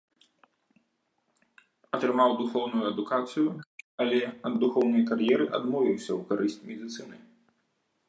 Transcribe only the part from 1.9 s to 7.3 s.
Атрымаў духоўную адукацыю, але ад духоўнай кар'еры адмовіўся ў карысць медыцыны.